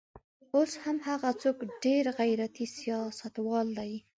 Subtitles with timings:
[0.55, 3.93] اوس هم هغه څوک ډېر غیرتي سیاستوال دی.